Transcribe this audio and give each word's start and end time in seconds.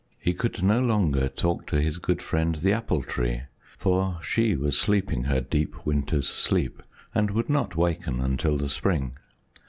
He 0.19 0.33
could 0.33 0.63
no 0.63 0.79
longer 0.81 1.29
talk 1.29 1.67
to 1.67 1.79
his 1.79 1.99
good 1.99 2.23
friend, 2.23 2.55
the 2.55 2.73
Apple 2.73 3.03
Tree, 3.03 3.41
for 3.77 4.17
she 4.23 4.55
was 4.55 4.75
sleeping 4.75 5.25
her 5.25 5.41
deep 5.41 5.85
winter's 5.85 6.27
sleep 6.27 6.81
and 7.13 7.29
would 7.29 7.51
not 7.51 7.75
waken 7.75 8.19
until 8.19 8.57
the 8.57 8.67
spring. 8.67 9.13